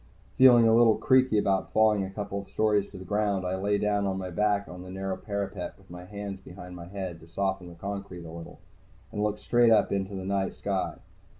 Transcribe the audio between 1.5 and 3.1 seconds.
falling a couple stories to the